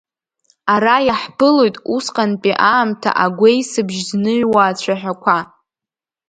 Ара 0.73 0.95
иаҳԥылоит 1.07 1.75
усҟантәи 1.95 2.53
аамҭа 2.71 3.11
агәеисыбжь 3.23 3.99
зныҩуа 4.09 4.63
ацәаҳәақәа. 4.69 5.37